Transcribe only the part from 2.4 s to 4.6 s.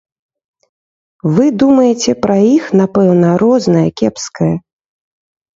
іх, напэўна, рознае, кепскае.